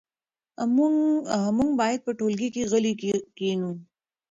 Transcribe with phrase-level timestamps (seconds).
[1.57, 3.71] موږ باید په ټولګي کې غلي کښېنو.